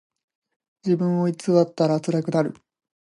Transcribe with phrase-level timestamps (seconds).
[0.83, 2.55] 自分を偽ったらつらくなる。